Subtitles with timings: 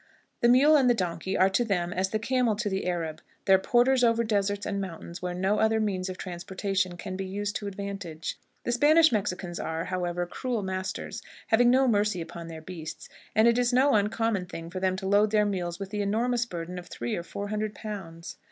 [0.39, 3.59] The mule and the donkey are to them as the camel to the Arab their
[3.59, 7.67] porters over deserts and mountains where no other means of transportation can be used to
[7.67, 8.35] advantage.
[8.63, 13.59] The Spanish Mexicans are, however, cruel masters, having no mercy upon their beasts, and it
[13.59, 16.87] is no uncommon thing for them to load their mules with the enormous burden of
[16.87, 18.37] three or four hundred pounds.